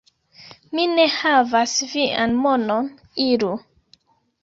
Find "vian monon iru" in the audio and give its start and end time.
1.93-3.55